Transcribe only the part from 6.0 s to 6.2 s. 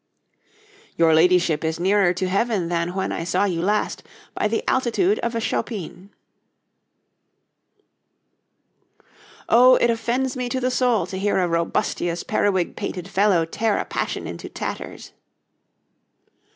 [D] Shoes